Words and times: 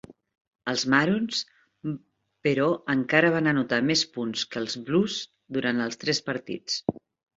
Els 0.71 0.83
Maroons, 0.93 1.41
però, 2.47 2.67
encara 2.95 3.31
van 3.37 3.51
anotar 3.53 3.81
més 3.91 4.03
punts 4.17 4.47
que 4.55 4.59
els 4.63 4.79
Blues 4.89 5.19
durant 5.59 5.85
els 5.89 6.03
tres 6.07 6.27
partits. 6.31 6.81